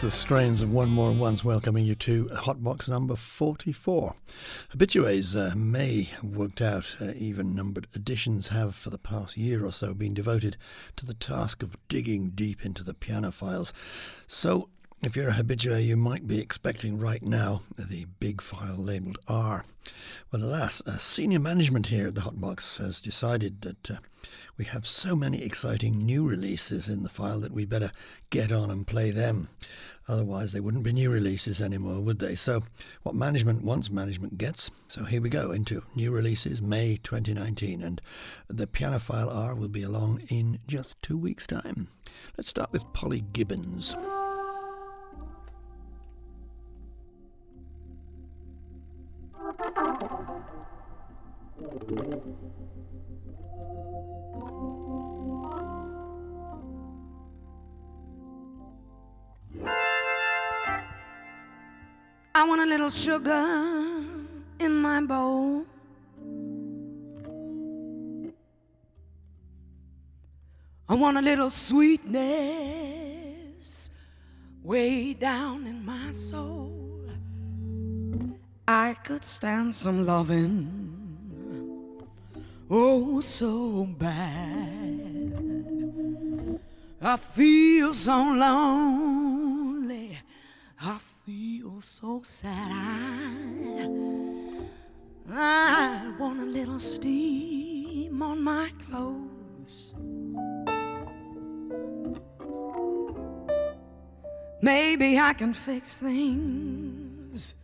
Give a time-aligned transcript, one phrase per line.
[0.00, 4.14] the strains of One More Once welcoming you to Hotbox number 44.
[4.74, 9.62] Habitués uh, may have worked out, uh, even numbered editions have for the past year
[9.62, 10.56] or so been devoted
[10.96, 13.74] to the task of digging deep into the piano files.
[14.26, 14.70] So
[15.02, 19.64] if you're a habitué, you might be expecting right now the big file labelled R.
[20.30, 23.96] Well, alas, uh, senior management here at the Hotbox has decided that uh,
[24.58, 27.92] we have so many exciting new releases in the file that we better
[28.28, 29.48] get on and play them.
[30.10, 32.34] Otherwise, they wouldn't be new releases anymore, would they?
[32.34, 32.64] So,
[33.04, 34.68] what management wants, management gets.
[34.88, 38.00] So, here we go into new releases, May 2019, and
[38.48, 41.86] the piano file R will be along in just two weeks' time.
[42.36, 43.94] Let's start with Polly Gibbons.
[62.32, 64.04] I want a little sugar
[64.60, 65.66] in my bowl.
[70.88, 72.20] I want a little sweetness
[74.62, 77.02] way down in my soul.
[78.66, 80.86] I could stand some loving,
[82.70, 85.00] oh, so bad.
[87.02, 90.18] I feel so lonely.
[90.80, 90.98] I
[91.80, 92.70] so sad.
[95.32, 99.94] I, I want a little steam on my clothes.
[104.62, 107.54] Maybe I can fix things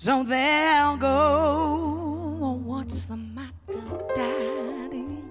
[0.00, 1.08] so they'll go.
[2.40, 3.82] Oh, what's the matter,
[4.14, 5.24] Daddy?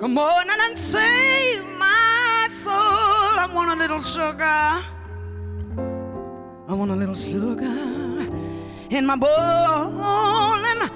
[0.00, 2.74] Come on and save my soul.
[2.74, 4.97] I want a little sugar.
[6.70, 7.64] I want a little sugar
[8.90, 9.30] in my bowl.
[9.30, 10.90] And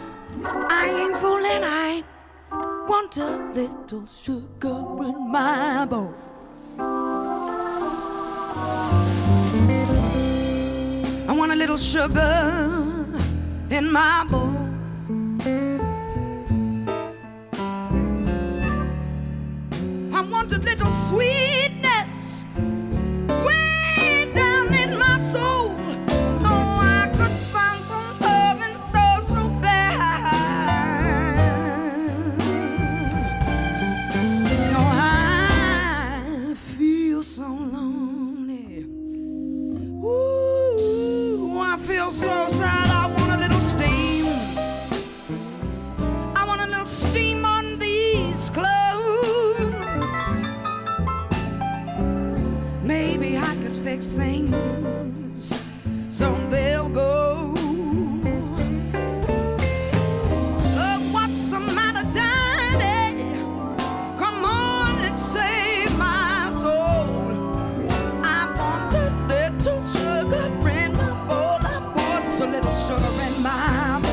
[0.70, 2.04] I ain't fooling, I
[2.86, 6.14] want a little sugar in my bowl.
[11.26, 13.06] I want a little sugar
[13.70, 14.52] in my bowl.
[20.14, 21.81] I want a little sweetness
[72.46, 74.11] little sugar in my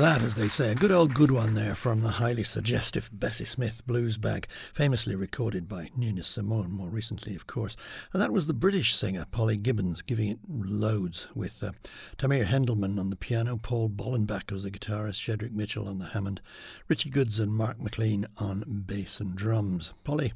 [0.00, 0.72] that, as they say.
[0.72, 5.14] A good old good one there from the highly suggestive Bessie Smith blues bag, famously
[5.14, 7.76] recorded by Nina Simone, more recently, of course.
[8.14, 11.72] And that was the British singer Polly Gibbons giving it loads with uh,
[12.16, 16.40] Tamir Hendelman on the piano, Paul Bollenback as the guitarist, Shedrick Mitchell on the Hammond,
[16.88, 19.92] Richie Goods and Mark McLean on bass and drums.
[20.02, 20.32] Polly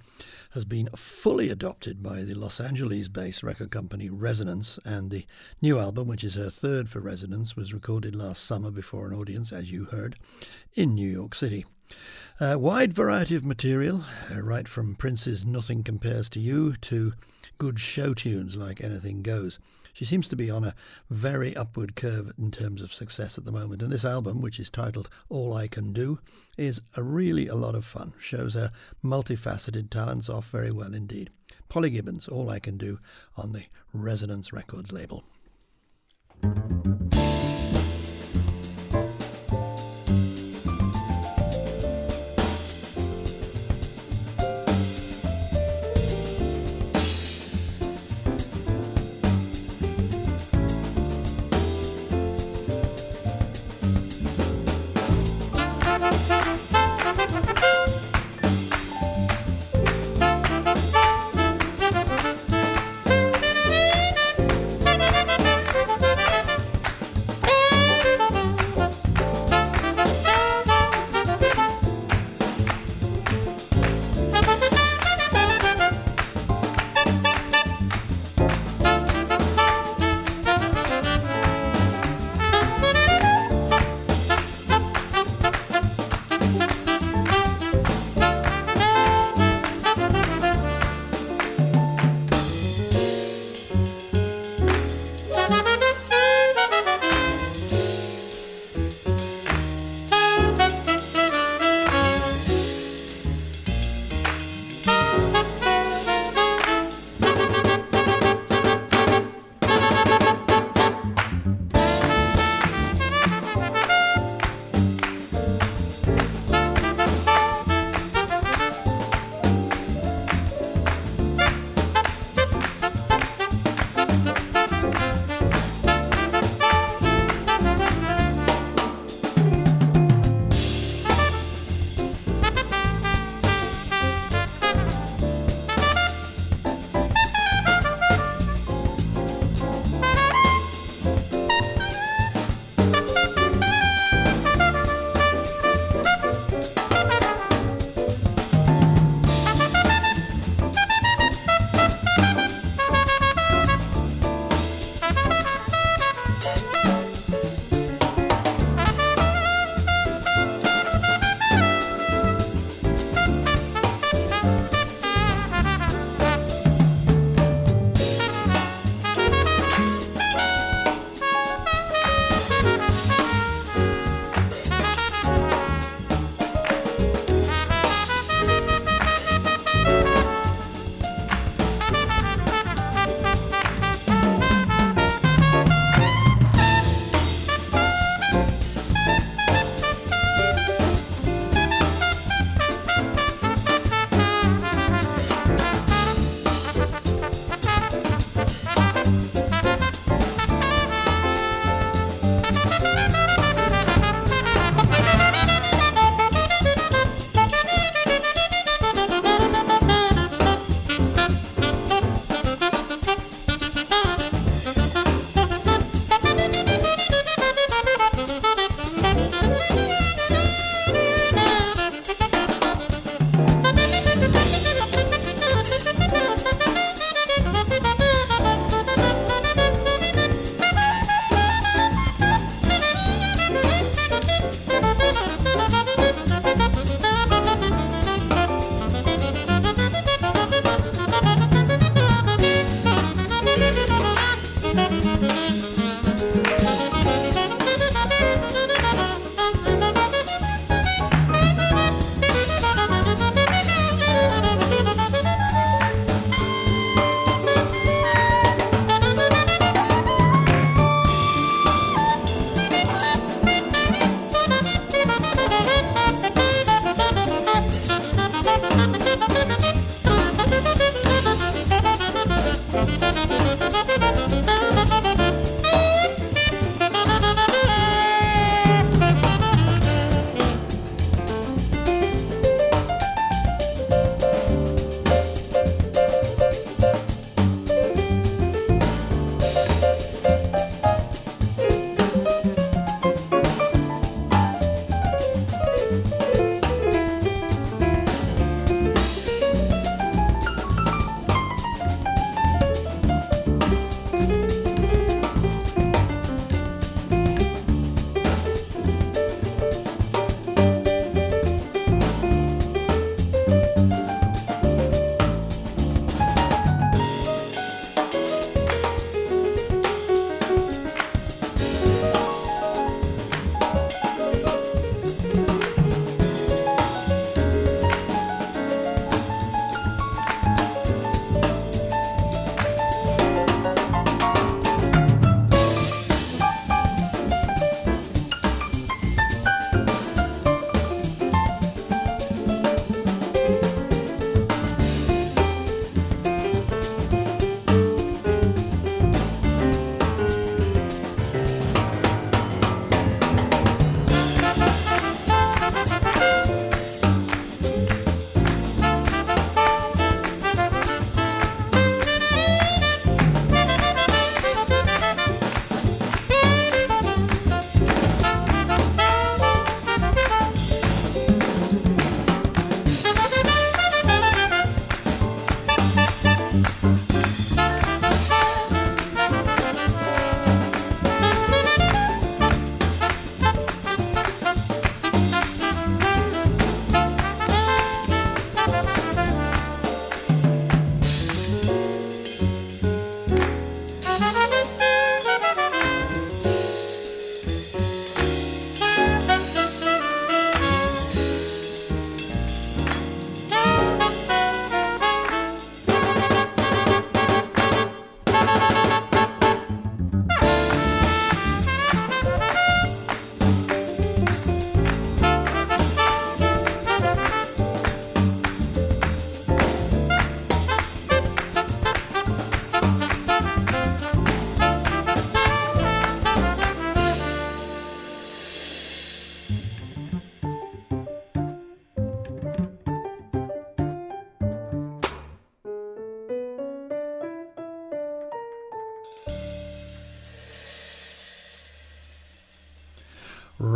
[0.55, 5.27] has been fully adopted by the Los Angeles based record company Resonance, and the
[5.61, 9.53] new album, which is her third for Resonance, was recorded last summer before an audience,
[9.53, 10.15] as you heard,
[10.75, 11.67] in New York City.
[12.41, 17.15] A wide variety of material, uh, right from Prince's Nothing Compares to You to
[17.59, 19.59] good show tunes like Anything Goes.
[19.95, 20.75] She seems to be on a
[21.09, 23.81] very upward curve in terms of success at the moment.
[23.81, 26.19] And this album, which is titled All I Can Do,
[26.59, 28.13] is a really a lot of fun.
[28.19, 28.73] Shows her
[29.05, 31.31] multifaceted talents off very well indeed.
[31.69, 32.99] Polly Gibbons, All I Can Do,
[33.37, 35.23] on the Resonance Records label.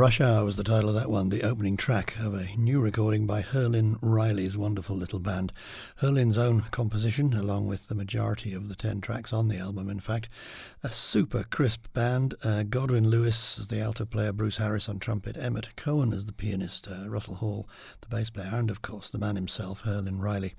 [0.09, 3.27] Rush Hour was the title of that one, the opening track of a new recording
[3.27, 5.53] by Herlin Riley's wonderful little band.
[6.01, 10.01] Herlin's own composition, along with the majority of the 10 tracks on the album, in
[10.01, 10.31] fact.
[10.83, 12.37] A super crisp band.
[12.43, 16.33] Uh, Godwin Louis as the alto player, Bruce Harris on trumpet, Emmett Cohen as the
[16.33, 17.69] pianist, uh, Russell Hall,
[18.01, 20.55] the bass player, and of course the man himself, Herlin Riley.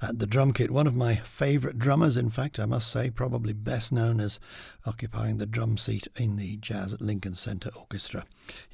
[0.00, 3.52] At the drum kit, one of my favourite drummers, in fact, I must say, probably
[3.52, 4.38] best known as
[4.84, 8.26] occupying the drum seat in the Jazz at Lincoln Center Orchestra.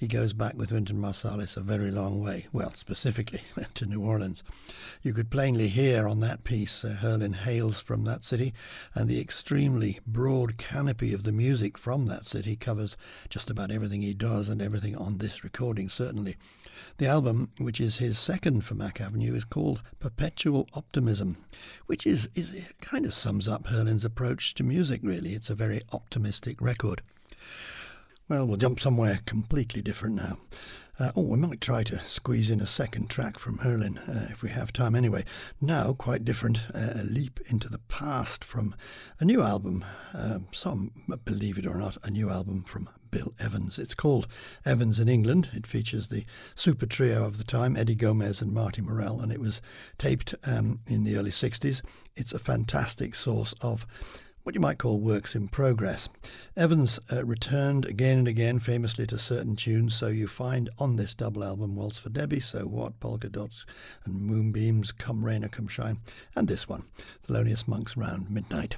[0.02, 3.42] He goes back with Wynton Marsalis a very long way, well, specifically
[3.75, 4.42] to New Orleans.
[5.00, 8.52] You could plainly hear on that piece uh, Herlin hails from that city,
[8.97, 12.97] and the extremely broad canopy of the music from that city covers
[13.28, 16.35] just about everything he does and everything on this recording, certainly.
[16.99, 21.37] The album, which is his second for Mack Avenue, is called Perpetual Optimism,
[21.87, 25.35] which is, is kind of sums up Herlin's approach to music, really.
[25.35, 27.02] It's a very optimistic record.
[28.33, 30.39] Well, we'll jump somewhere completely different now.
[30.99, 34.43] Uh, oh, we might try to squeeze in a second track from Herlin uh, if
[34.43, 35.27] we have time anyway.
[35.61, 38.75] Now, quite different, uh, a leap into the past from
[39.21, 39.85] a new album.
[40.15, 40.93] Um, some
[41.27, 43.79] believe it or not, a new album from Bill Evans.
[43.79, 44.27] It's called
[44.65, 45.51] Evans in England.
[45.53, 46.25] It features the
[46.55, 49.61] super trio of the time, Eddie Gomez and Marty Morell, and it was
[49.99, 51.83] taped um, in the early 60s.
[52.17, 53.87] It's a fantastic source of
[54.43, 56.09] what you might call works in progress.
[56.57, 61.15] Evans uh, returned again and again famously to certain tunes, so you find on this
[61.15, 63.65] double album Waltz for Debby, So What, Polka Dots
[64.05, 65.99] and Moonbeams, Come Rain or Come Shine,
[66.35, 66.85] and this one,
[67.27, 68.77] Thelonious Monk's Round Midnight.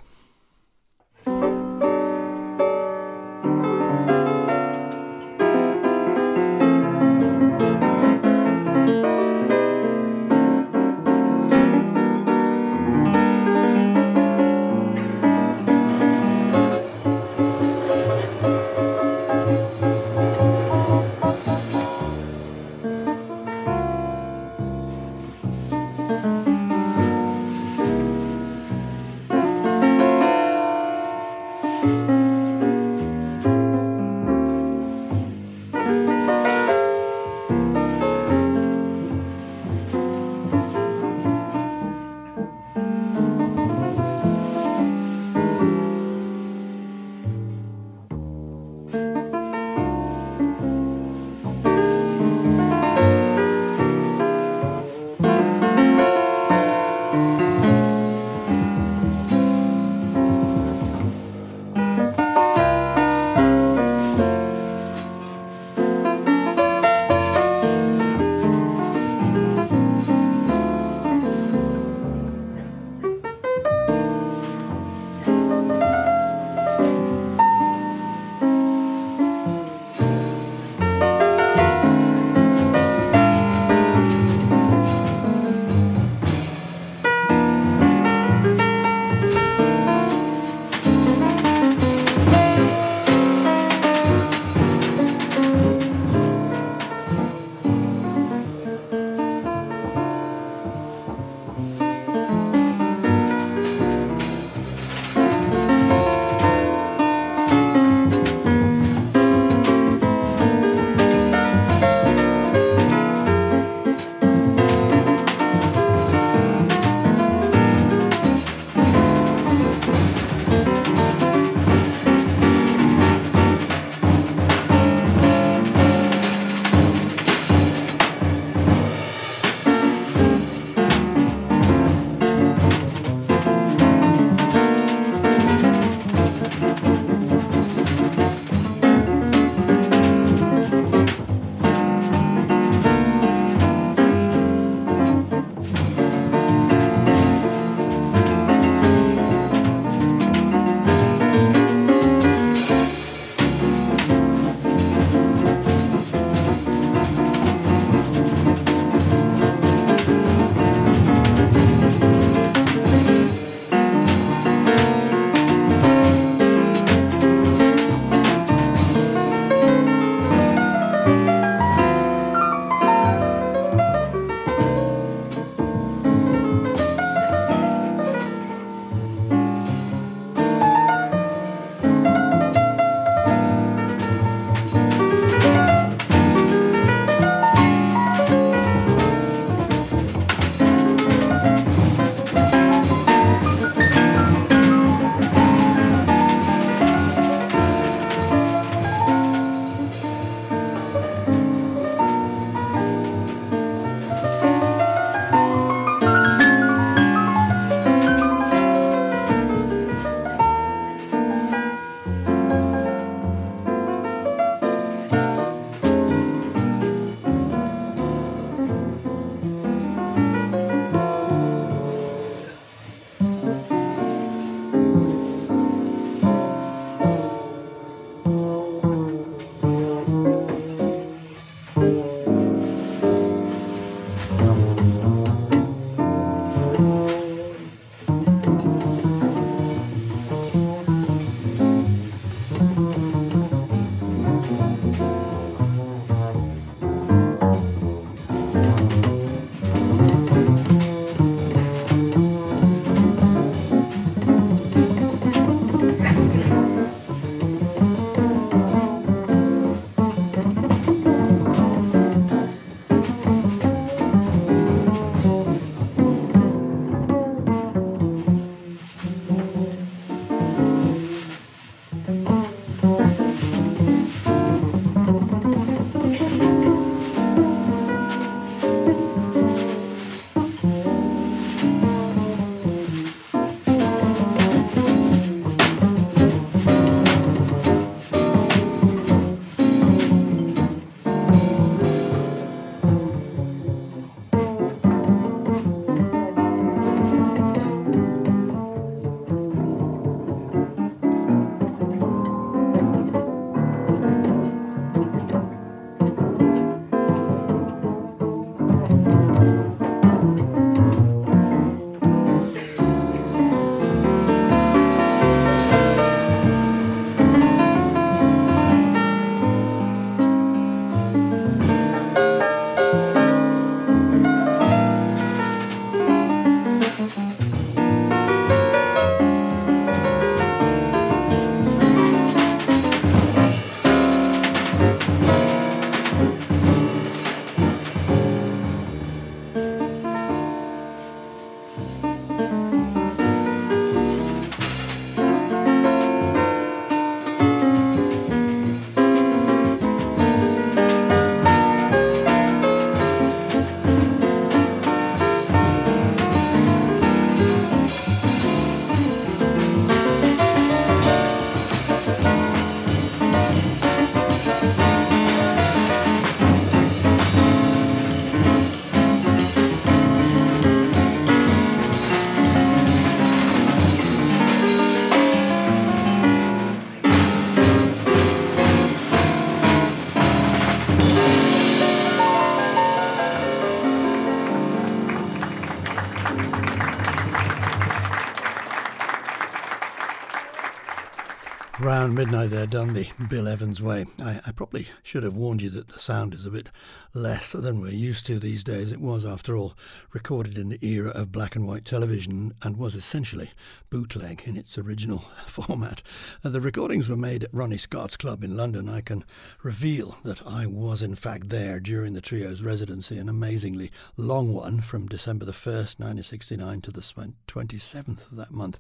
[392.05, 394.05] Round midnight there, done the Bill Evans way.
[394.21, 396.69] I, I, probably should have warned you that the sound is a bit
[397.13, 398.93] less than we're used to these days.
[398.93, 399.75] It was, after all,
[400.13, 403.51] recorded in the era of black and white television and was essentially
[403.91, 406.03] bootleg in its original format.
[406.45, 408.89] Uh, the recordings were made at Ronnie Scott's Club in London.
[408.89, 409.25] I can
[409.63, 414.81] reveal that I was, in fact, there during the trio's residency, an amazingly long one
[414.81, 418.79] from December the 1st, 1969 to the 27th of that month.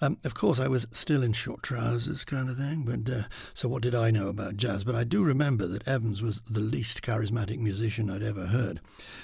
[0.00, 2.82] Um, of course, I was still in short trousers kind of thing.
[2.84, 3.22] But uh,
[3.54, 4.82] so, what did I know about jazz?
[4.82, 8.80] But I do remember that Evans was the least charismatic musician I'd ever heard,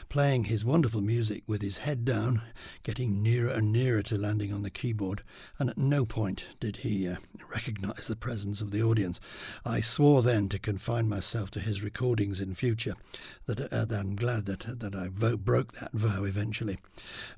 [0.09, 2.43] playing his wonderful music with his head down,
[2.85, 5.25] getting nearer and nearer to landing on the keyboard,
[5.59, 7.17] and at no point did he uh,
[7.51, 9.19] recognize the presence of the audience.
[9.65, 12.95] I swore then to confine myself to his recordings in future.
[13.47, 16.79] That, uh, I'm glad that that I broke that vow eventually.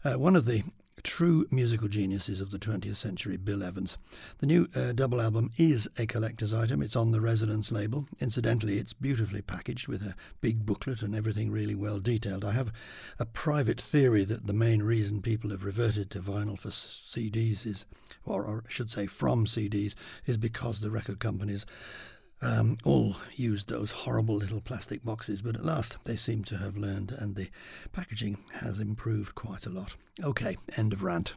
[0.05, 0.63] Uh, one of the
[1.03, 3.97] true musical geniuses of the 20th century, Bill Evans.
[4.39, 6.83] The new uh, double album is a collector's item.
[6.83, 8.07] It's on the Resonance label.
[8.21, 12.45] Incidentally, it's beautifully packaged with a big booklet and everything really well detailed.
[12.45, 12.73] I have
[13.19, 17.87] a private theory that the main reason people have reverted to vinyl for CDs is,
[18.25, 19.95] or, or I should say from CDs,
[20.27, 21.67] is because the record companies
[22.41, 26.77] um, all used those horrible little plastic boxes, but at last they seem to have
[26.77, 27.49] learned, and the
[27.93, 29.95] packaging has improved quite a lot.
[30.23, 31.35] Okay, end of rant.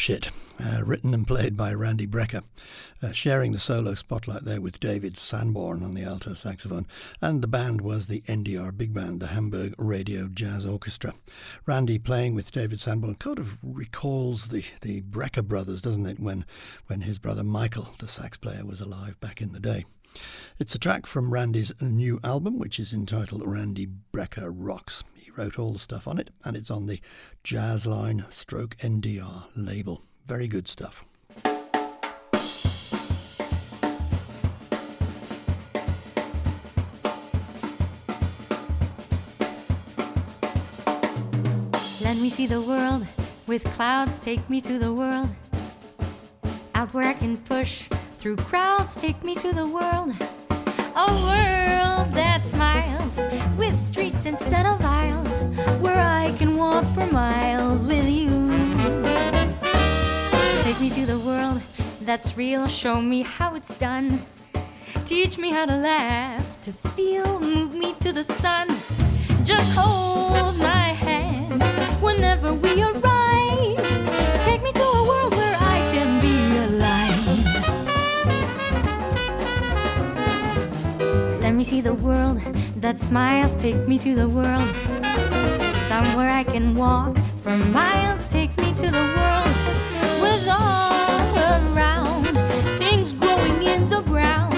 [0.00, 2.42] Dipshit, uh, written and played by Randy Brecker,
[3.02, 6.86] uh, sharing the solo spotlight there with David Sanborn on the alto saxophone.
[7.20, 11.12] And the band was the NDR Big Band, the Hamburg Radio Jazz Orchestra.
[11.66, 16.46] Randy playing with David Sanborn kind of recalls the, the Brecker brothers, doesn't it, when,
[16.86, 19.84] when his brother Michael, the sax player, was alive back in the day.
[20.58, 25.04] It's a track from Randy's new album, which is entitled Randy Brecker Rocks.
[25.30, 27.00] He wrote all the stuff on it, and it's on the
[27.44, 30.02] Jazzline Stroke NDR label.
[30.26, 31.04] Very good stuff.
[42.02, 43.06] Let me see the world
[43.46, 45.28] with clouds, take me to the world.
[46.74, 47.88] Out where I can push
[48.18, 50.14] through crowds, take me to the world.
[50.96, 53.20] A world that smiles
[53.56, 55.42] with streets instead of aisles,
[55.80, 58.30] where I can walk for miles with you.
[60.62, 61.62] Take me to the world
[62.02, 64.26] that's real, show me how it's done.
[65.04, 68.66] Teach me how to laugh, to feel, move me to the sun.
[69.44, 71.62] Just hold my hand
[72.02, 73.19] whenever we arrive.
[81.60, 82.40] Me see the world
[82.76, 83.54] that smiles.
[83.56, 84.74] Take me to the world.
[85.88, 88.26] Somewhere I can walk for miles.
[88.28, 89.52] Take me to the world
[90.24, 91.20] with all
[91.52, 92.24] around
[92.78, 94.54] things growing in the ground.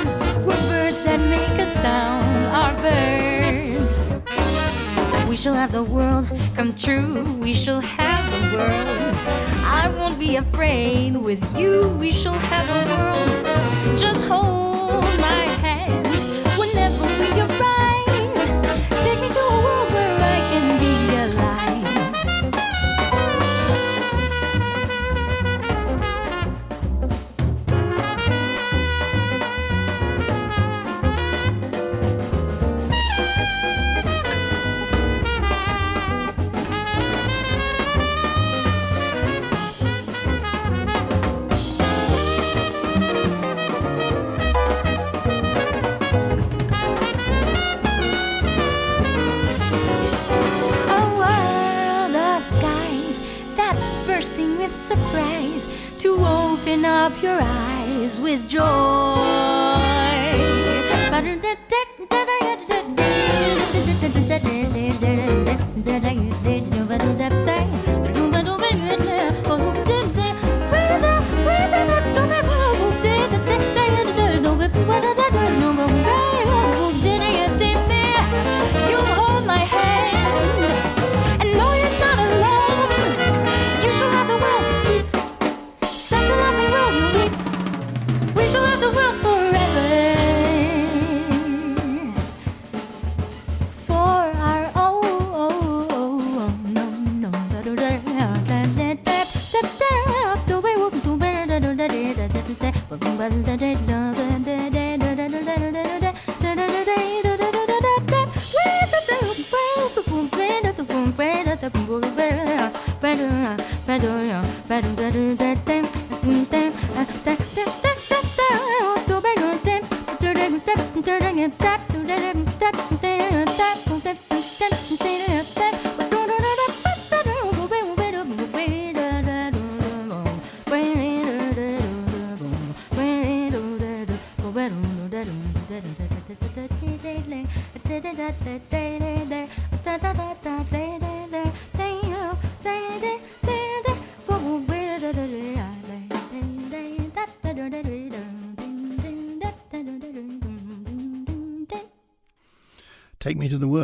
[0.46, 3.90] Where birds that make a sound are birds.
[5.28, 7.24] We shall have the world come true.
[7.40, 9.14] We shall have the world.
[9.64, 11.16] I won't be afraid.
[11.16, 13.98] With you, we shall have the world.
[13.98, 14.71] Just hold
[58.32, 58.71] with joy.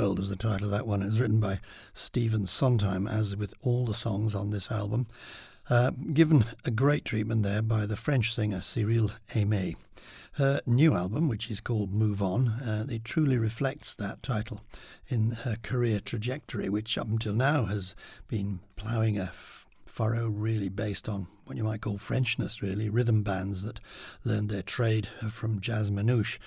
[0.00, 1.02] World was the title of that one.
[1.02, 1.58] It was written by
[1.92, 5.08] Stephen Sondheim, as with all the songs on this album.
[5.68, 9.74] Uh, given a great treatment there by the French singer Cyrille Aimée.
[10.34, 14.60] Her new album, which is called Move On, uh, it truly reflects that title
[15.08, 17.96] in her career trajectory, which up until now has
[18.28, 19.32] been ploughing a
[19.98, 23.80] f- furrow really based on what you might call Frenchness, really, rhythm bands that
[24.22, 26.38] learned their trade from jazz manouche.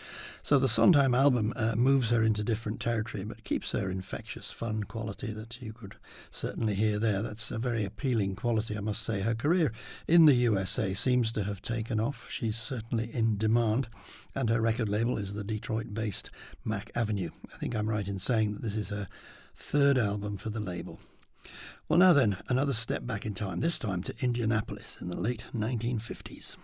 [0.41, 4.85] So the Sondheim album uh, moves her into different territory, but keeps her infectious, fun
[4.85, 5.95] quality that you could
[6.29, 7.21] certainly hear there.
[7.21, 9.19] That's a very appealing quality, I must say.
[9.21, 9.73] Her career
[10.07, 12.29] in the USA seems to have taken off.
[12.29, 13.89] She's certainly in demand,
[14.33, 16.31] and her record label is the Detroit based
[16.63, 17.31] Mack Avenue.
[17.53, 19.07] I think I'm right in saying that this is her
[19.55, 20.99] third album for the label.
[21.91, 25.43] Well, now then, another step back in time, this time to Indianapolis in the late
[25.53, 26.55] 1950s.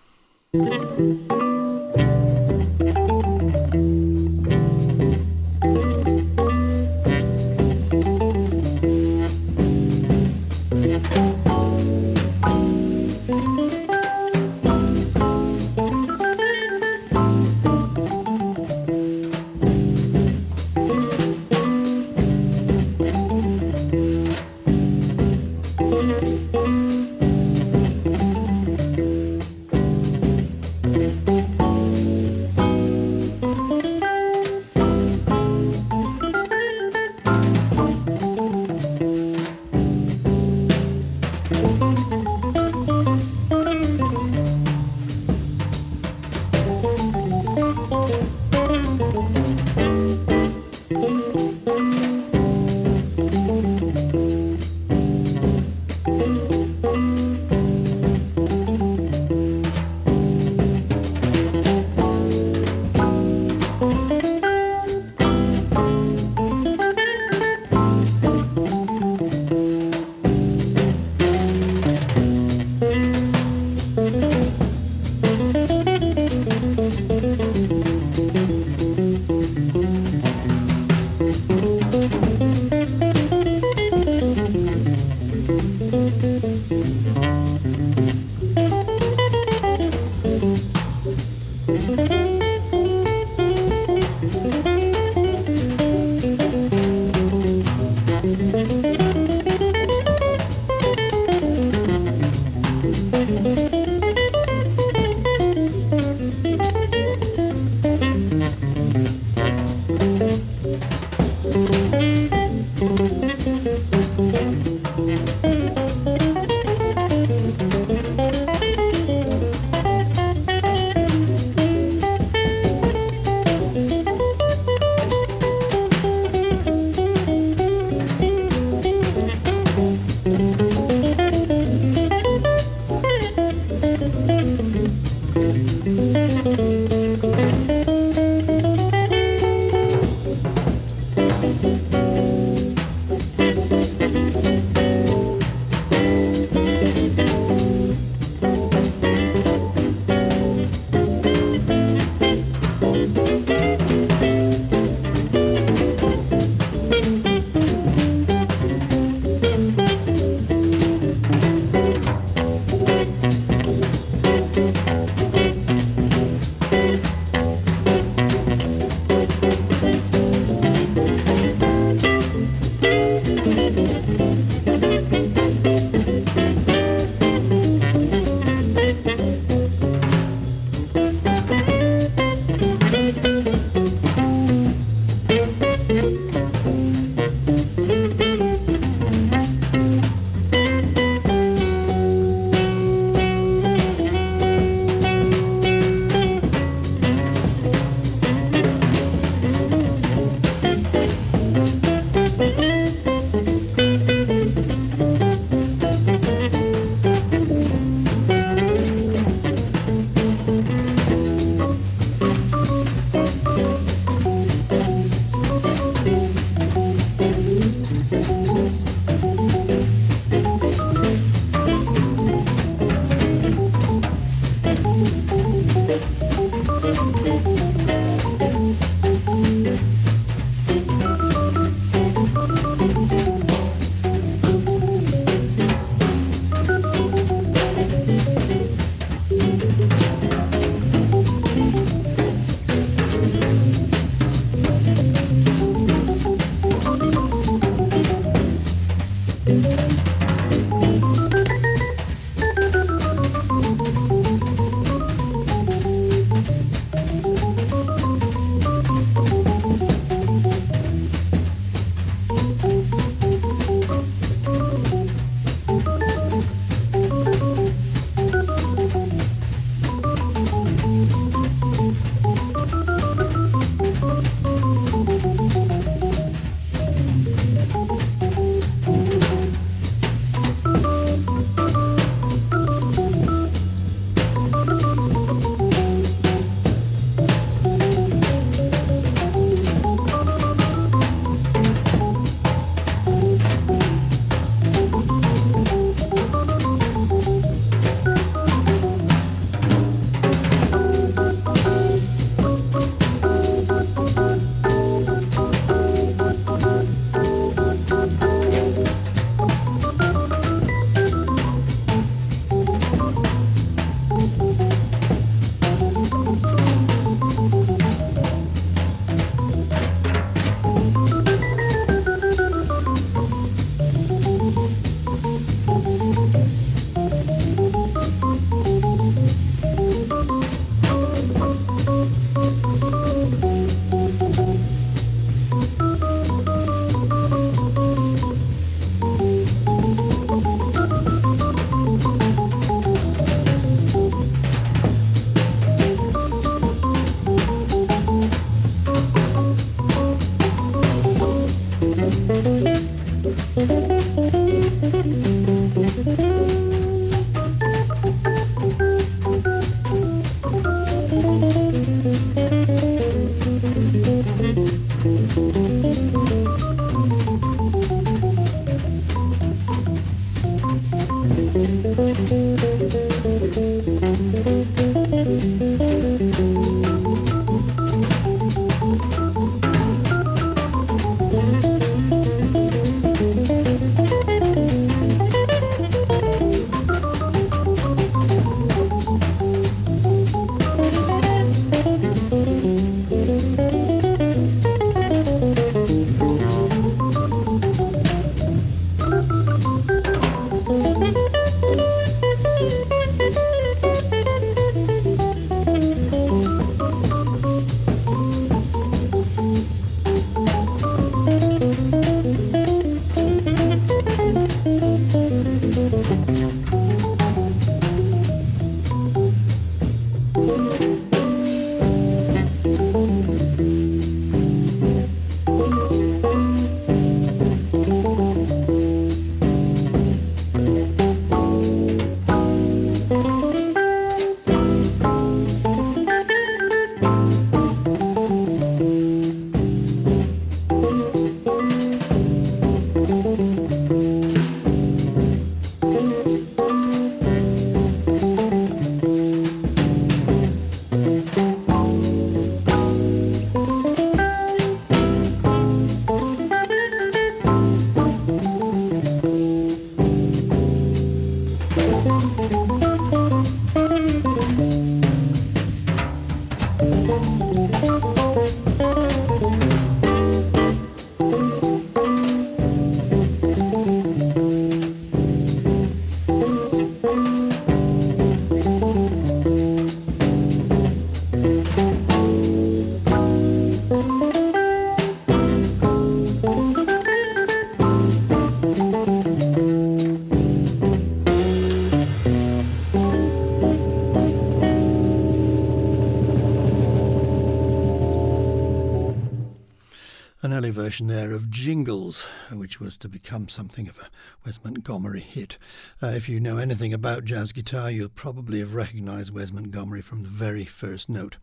[500.72, 504.10] Version there of Jingles, which was to become something of a
[504.46, 505.58] Wes Montgomery hit.
[506.02, 510.24] Uh, if you know anything about jazz guitar, you'll probably have recognized Wes Montgomery from
[510.24, 511.38] the very first note.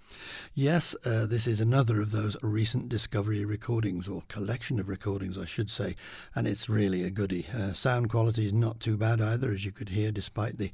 [0.55, 5.45] Yes, uh, this is another of those recent discovery recordings, or collection of recordings, I
[5.45, 5.97] should say,
[6.35, 7.47] and it's really a goodie.
[7.55, 10.73] Uh, sound quality is not too bad either, as you could hear, despite the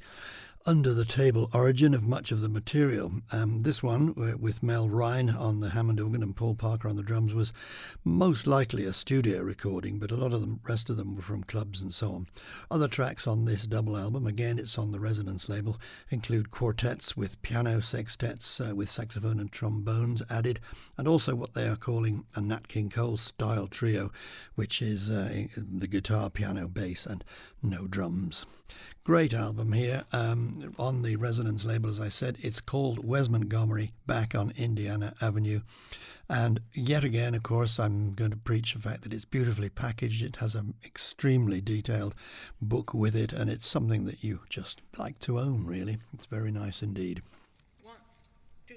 [0.65, 3.11] under the table origin of much of the material.
[3.31, 6.95] Um, this one, uh, with Mel Rhyne on the Hammond organ and Paul Parker on
[6.95, 7.51] the drums, was
[8.03, 11.43] most likely a studio recording, but a lot of the rest of them were from
[11.43, 12.27] clubs and so on.
[12.69, 17.41] Other tracks on this double album, again, it's on the Resonance label, include quartets with
[17.41, 20.59] piano sextets uh, with saxophone and trombones added,
[20.97, 24.11] and also what they are calling a Nat King Cole style trio,
[24.55, 27.23] which is uh, the guitar, piano, bass, and
[27.63, 28.45] no drums.
[29.03, 32.37] Great album here um, on the Resonance label, as I said.
[32.39, 35.61] It's called Wes Montgomery Back on Indiana Avenue.
[36.29, 40.21] And yet again, of course, I'm going to preach the fact that it's beautifully packaged.
[40.23, 42.13] It has an extremely detailed
[42.61, 45.97] book with it, and it's something that you just like to own, really.
[46.13, 47.23] It's very nice indeed.
[47.81, 47.97] One,
[48.67, 48.75] two,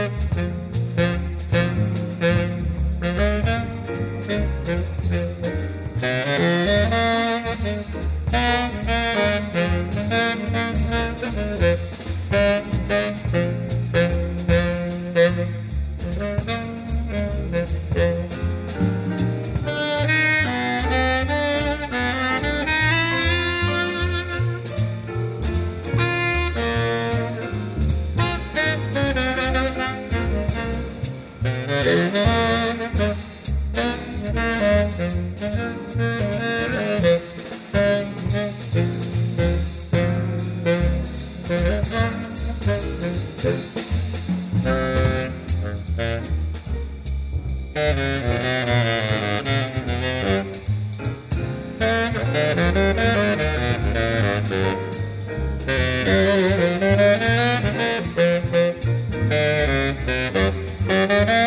[0.00, 0.17] one.
[61.08, 61.37] Thank you.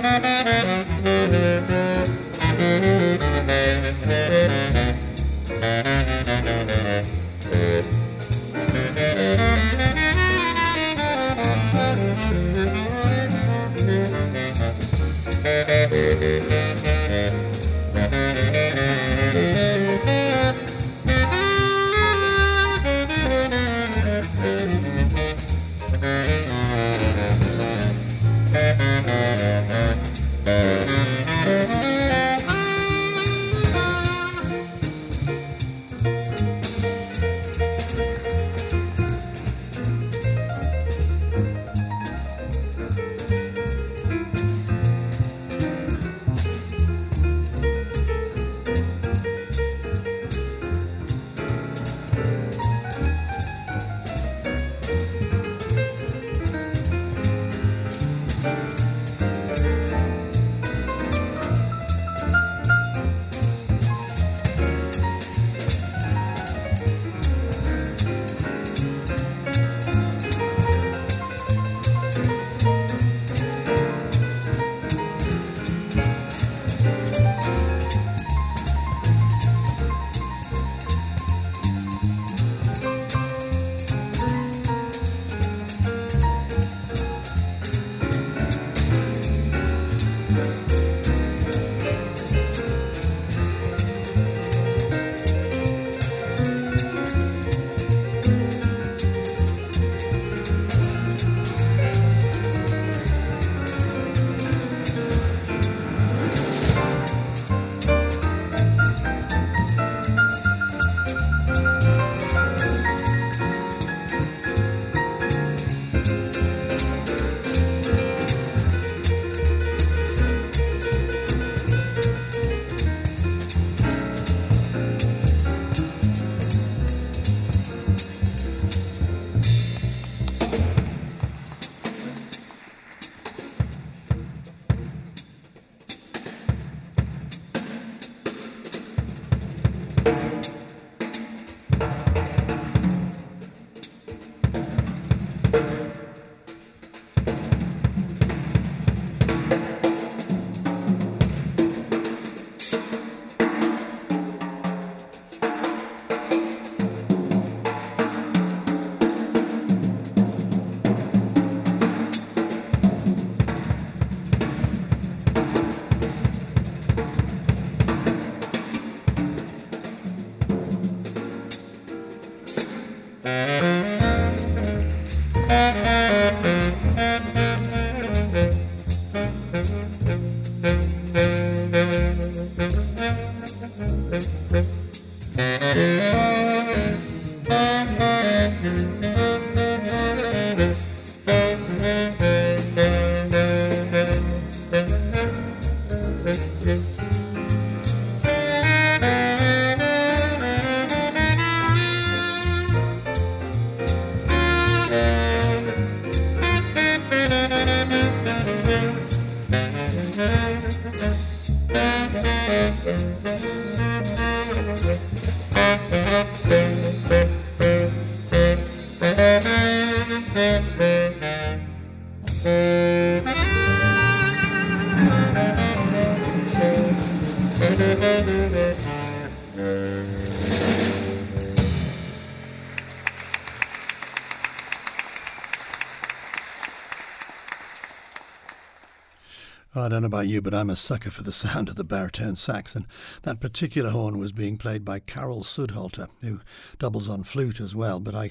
[240.22, 242.86] About you, but I'm a sucker for the sound of the baritone sax, and
[243.24, 246.42] that particular horn was being played by Carol Sudhalter, who
[246.78, 248.00] doubles on flute as well.
[248.00, 248.30] But I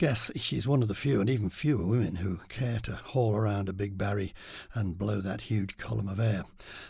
[0.00, 3.68] guess she's one of the few, and even fewer women, who care to haul around
[3.68, 4.32] a big barry
[4.72, 6.42] and blow that huge column of air.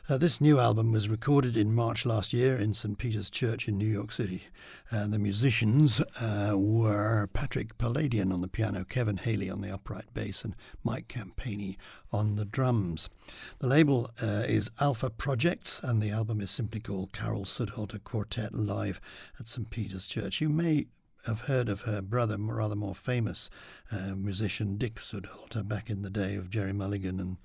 [0.08, 2.96] Uh, this new album was recorded in March last year in St.
[2.98, 4.44] Peter's Church in New York City.
[4.92, 10.14] And the musicians uh, were Patrick Poladian on the piano, Kevin Haley on the upright
[10.14, 10.54] bass, and
[10.84, 11.78] Mike Campenni
[12.12, 13.10] on the drums.
[13.58, 18.54] The label uh, is Alfa Projects, and the album is simply called Carol Sudhalter Quartet
[18.54, 19.00] Live
[19.40, 19.68] at St.
[19.68, 20.40] Peter's Church.
[20.40, 20.86] You may
[21.26, 23.50] have heard of her brother, rather more famous
[23.92, 27.36] uh, musician Dick Sudhalter, back in the day of Gerry Mulligan and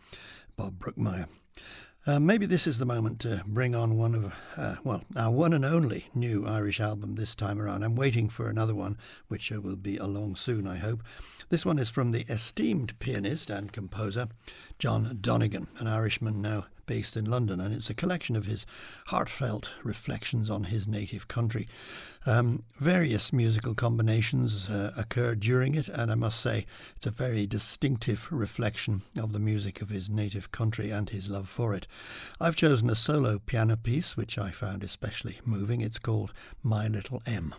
[0.55, 1.27] Bob Brookmeyer.
[2.07, 5.53] Uh, maybe this is the moment to bring on one of, uh, well, our one
[5.53, 7.83] and only new Irish album this time around.
[7.83, 11.01] I'm waiting for another one, which uh, will be along soon, I hope.
[11.49, 14.27] This one is from the esteemed pianist and composer
[14.77, 18.65] John Donegan, an Irishman now based in London, and it's a collection of his
[19.07, 21.67] heartfelt reflections on his native country.
[22.25, 26.65] Um, various musical combinations uh, occur during it, and I must say
[26.95, 31.49] it's a very distinctive reflection of the music of his native country and his love
[31.49, 31.87] for it.
[32.39, 35.81] I've chosen a solo piano piece, which I found especially moving.
[35.81, 36.33] It's called
[36.63, 37.53] My Little M.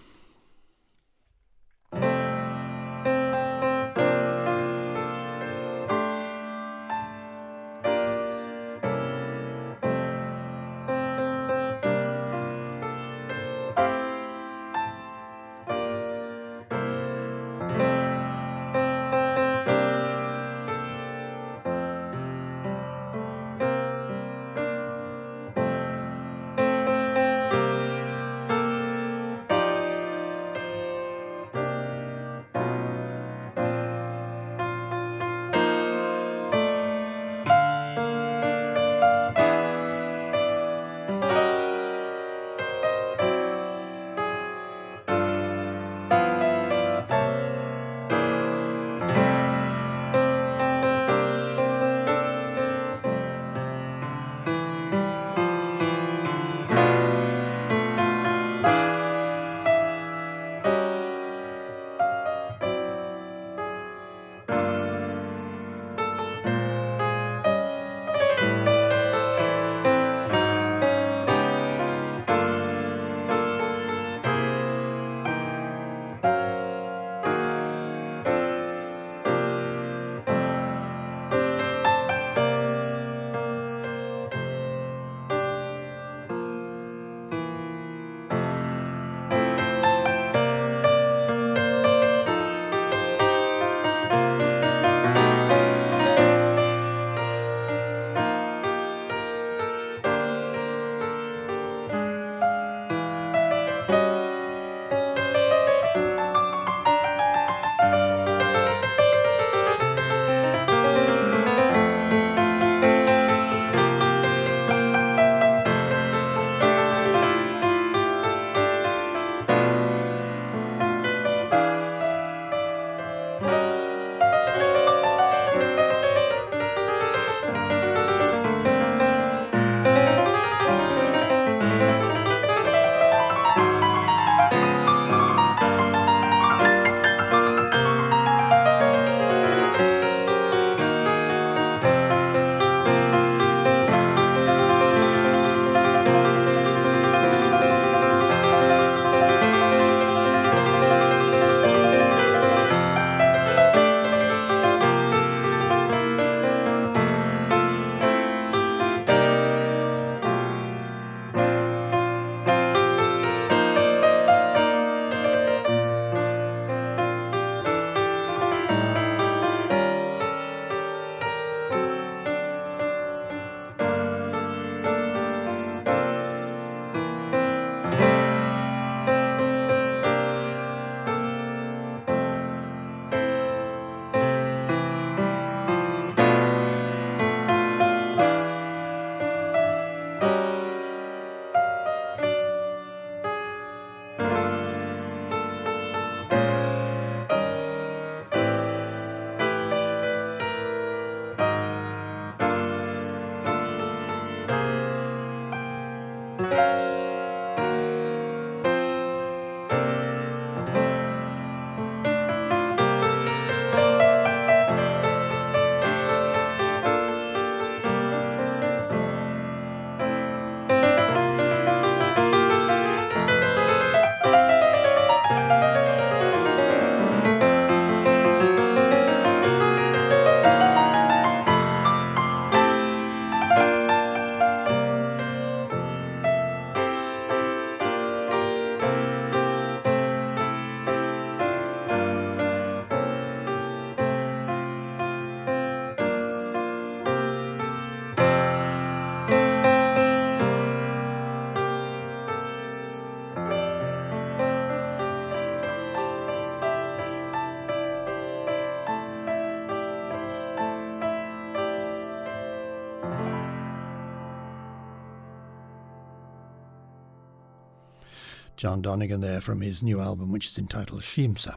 [268.66, 271.54] John Donegan there from his new album, which is entitled Shimsa.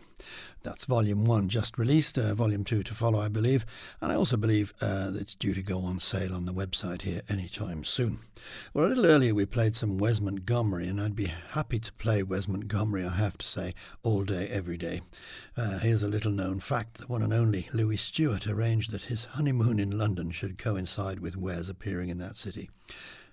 [0.61, 3.65] That's volume one, just released, uh, volume two to follow, I believe.
[3.99, 7.23] And I also believe uh, it's due to go on sale on the website here
[7.27, 8.19] anytime soon.
[8.75, 12.21] Well, a little earlier we played some Wes Montgomery, and I'd be happy to play
[12.21, 15.01] Wes Montgomery, I have to say, all day, every day.
[15.57, 19.25] Uh, here's a little known fact the one and only Louis Stewart arranged that his
[19.25, 22.69] honeymoon in London should coincide with Wes appearing in that city.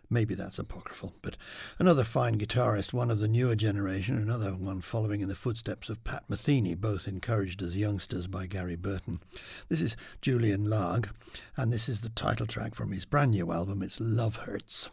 [0.09, 1.37] Maybe that's apocryphal, but
[1.79, 6.05] another fine guitarist, one of the newer generation, another one following in the footsteps of
[6.05, 9.21] Pat Metheny, both encouraged as youngsters by Gary Burton.
[9.69, 11.11] This is Julian Lage,
[11.57, 14.91] and this is the title track from his brand new album, It's Love Hurts.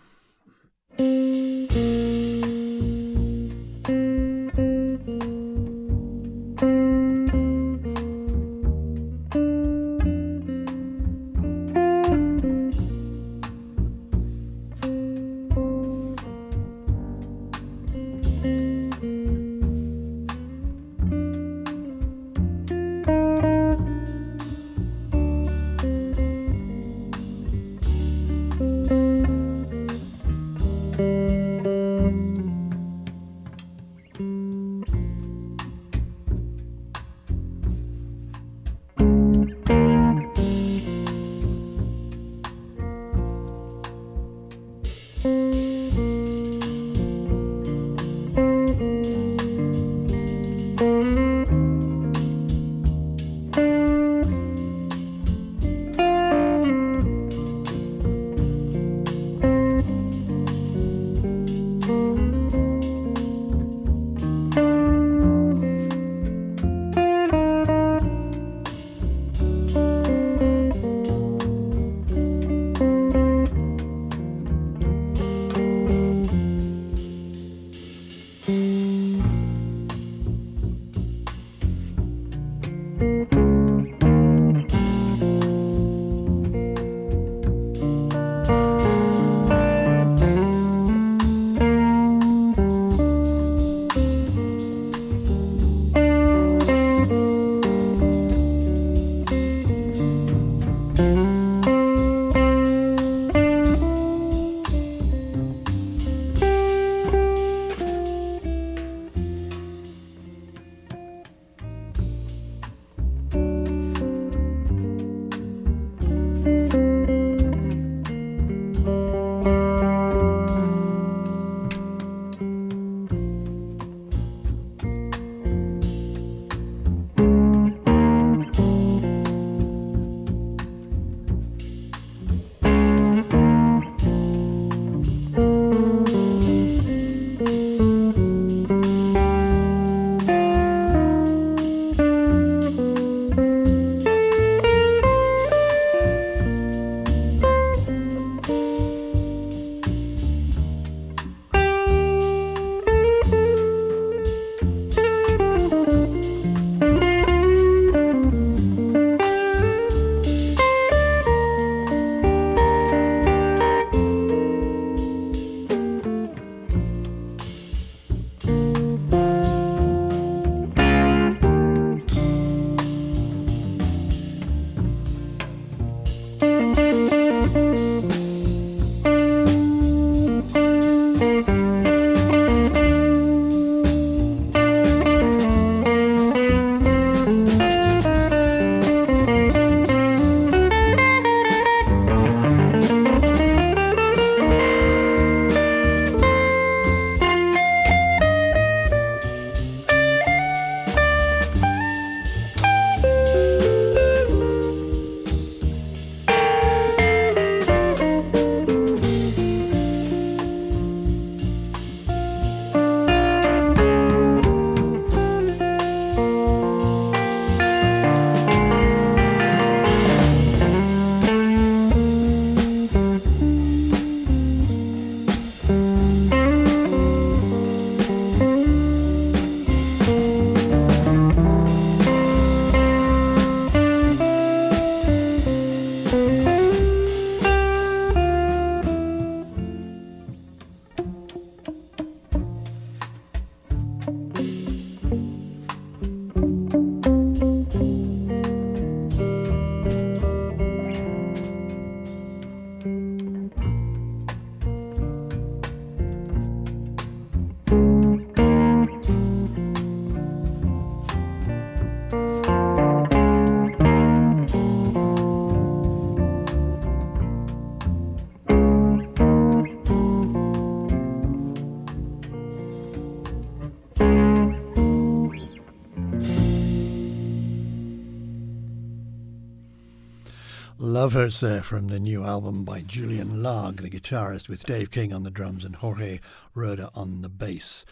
[281.03, 285.11] Love Hurts there from the new album by Julian Lage, the guitarist, with Dave King
[285.11, 286.21] on the drums and Jorge
[286.55, 287.83] Roeder on the bass.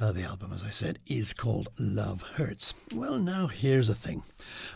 [0.00, 2.72] Uh, the album, as I said, is called Love Hurts.
[2.94, 4.22] Well, now here's a thing.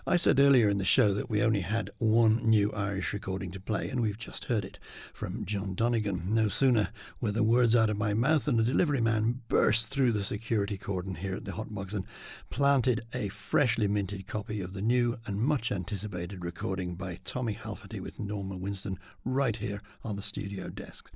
[0.07, 3.61] I said earlier in the show that we only had one new Irish recording to
[3.61, 4.79] play, and we've just heard it
[5.15, 6.35] from John Donegan.
[6.35, 6.91] No sooner
[7.23, 10.77] were the words out of my mouth than the delivery man burst through the security
[10.77, 12.05] cordon here at the Hotbox and
[12.51, 17.99] planted a freshly minted copy of the new and much anticipated recording by Tommy Halferty
[17.99, 21.11] with Norma Winstone right here on the studio desk.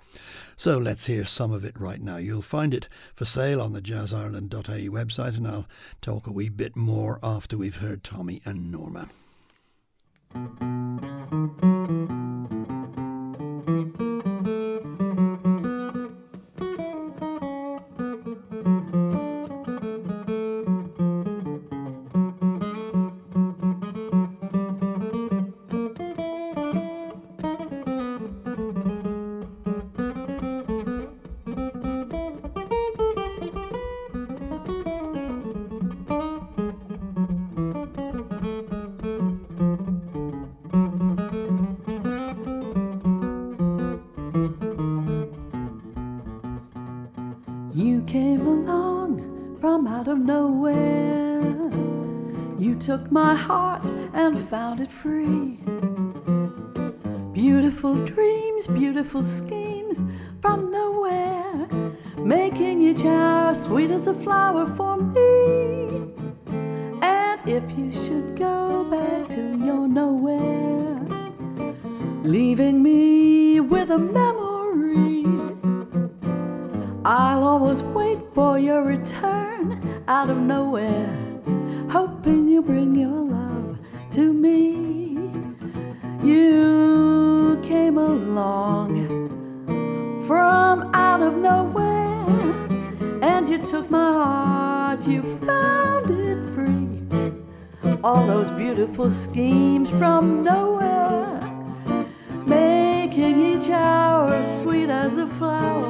[0.57, 2.17] So let's hear some of it right now.
[2.17, 5.67] You'll find it for sale on the jazzireland.ie website, and I'll
[6.01, 9.09] talk a wee bit more after we've heard Tommy and Norma.
[59.23, 60.05] Schemes
[60.41, 61.66] from nowhere,
[62.19, 66.12] making each hour sweet as a flower for me.
[67.03, 71.01] And if you should go back to your nowhere,
[72.23, 75.25] leaving me with a memory,
[77.05, 81.29] I'll always wait for your return out of nowhere
[81.89, 83.79] hoping you bring your love
[84.11, 85.16] to me.
[86.23, 89.08] You came along
[90.29, 92.26] from out of nowhere,
[93.22, 97.99] and you took my heart, you found it free.
[98.05, 101.41] All those beautiful schemes from nowhere,
[102.45, 105.89] making each hour sweet as a flower.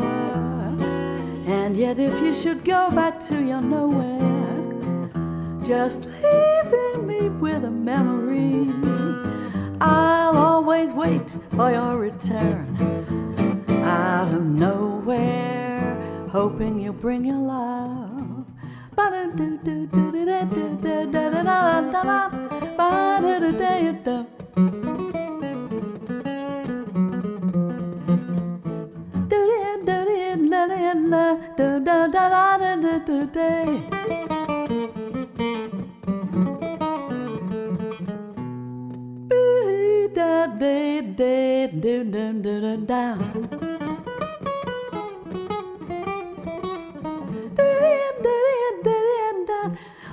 [1.48, 5.10] And yet, if you should go back to your nowhere,
[5.66, 8.72] just leaving me with a memory.
[9.80, 13.37] I'll always wait for your return
[13.88, 18.08] out of nowhere, hoping you'll bring your love.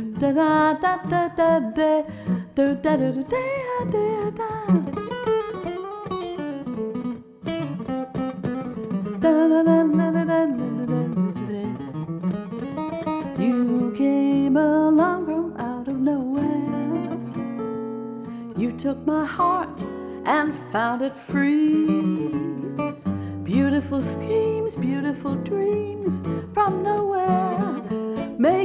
[0.00, 2.00] do da da da da da
[2.54, 4.50] da da da da da
[13.38, 17.18] You came along from out of nowhere.
[18.56, 19.82] You took my heart
[20.24, 22.28] and found it free.
[23.44, 26.22] Beautiful schemes, beautiful dreams
[26.54, 27.69] from nowhere,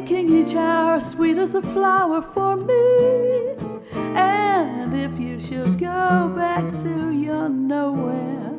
[0.06, 3.56] making each hour sweet as a flower for me.
[4.16, 8.52] And if you should go back to your nowhere,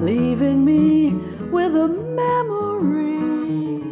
[0.00, 1.10] leaving me
[1.50, 3.82] with a memory,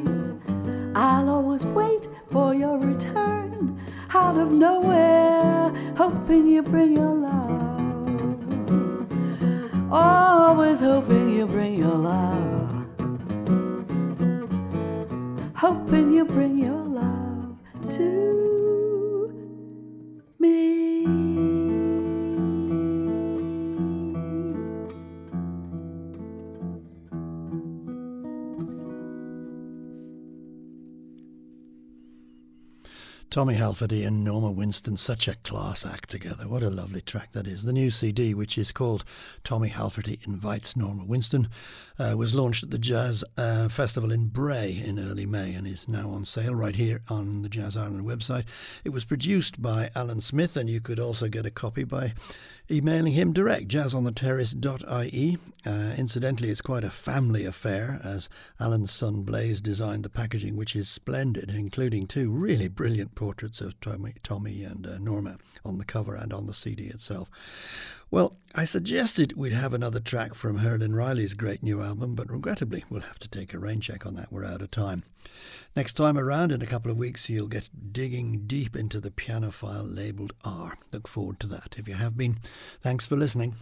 [0.94, 3.80] I'll always wait for your return
[4.14, 7.05] out of nowhere, hoping you bring your
[33.36, 36.48] Tommy Halferty and Norma Winstone, such a class act together.
[36.48, 37.64] What a lovely track that is.
[37.64, 39.04] The new CD, which is called
[39.44, 41.50] Tommy Halferty Invites Norma Winstone,
[41.98, 45.86] uh, was launched at the Jazz uh, Festival in Bray in early May and is
[45.86, 48.44] now on sale right here on the Jazz Ireland website.
[48.84, 52.14] It was produced by Alan Smith, and you could also get a copy by
[52.70, 55.38] emailing him direct, jazzontheterrace.ie.
[55.64, 58.28] Uh, incidentally, it's quite a family affair, as
[58.58, 63.80] Alan's son Blaze designed the packaging, which is splendid, including two really brilliant portraits of
[63.80, 67.28] Tommy, Tommy and uh, Norma on the cover and on the CD itself.
[68.08, 72.84] Well, I suggested we'd have another track from Herlin Riley's great new album, but regrettably
[72.88, 74.30] we'll have to take a rain check on that.
[74.30, 75.02] We're out of time.
[75.74, 79.50] Next time around, in a couple of weeks, you'll get digging deep into the piano
[79.50, 80.78] file labelled R.
[80.92, 81.74] Look forward to that.
[81.76, 82.38] If you have been,
[82.80, 83.56] thanks for listening.